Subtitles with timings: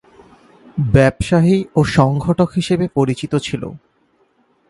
[0.93, 3.73] ব্যবসায়ী ও সংগঠক হিসেবে পরিচিত ছিলেন।